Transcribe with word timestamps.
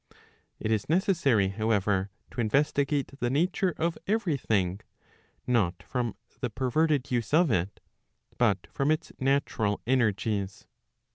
It 0.59 0.71
is 0.71 0.89
necessary, 0.89 1.49
however, 1.49 2.09
to 2.31 2.41
investigate 2.41 3.11
the 3.19 3.29
nature 3.29 3.75
of 3.77 3.99
every 4.07 4.35
thing, 4.35 4.79
not 5.45 5.83
from 5.83 6.15
the 6.39 6.49
perverted 6.49 7.11
use 7.11 7.35
of 7.35 7.51
it, 7.51 7.79
but 8.39 8.65
from 8.71 8.89
its 8.89 9.11
natural 9.19 9.79
energies. 9.85 10.65